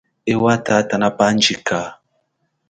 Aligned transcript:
Ewa 0.33 0.53
tata 0.67 0.95
na 1.01 1.09
pandjika. 1.17 1.79